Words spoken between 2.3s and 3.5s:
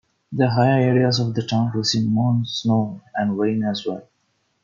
snow and